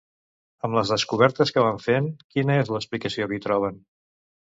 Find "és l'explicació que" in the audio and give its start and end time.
2.63-3.39